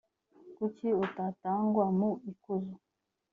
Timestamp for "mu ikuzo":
1.97-2.75